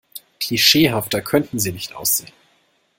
Klischeehafter 0.39 1.21
könnten 1.21 1.59
Sie 1.59 1.71
nicht 1.71 1.93
aussehen. 1.95 2.31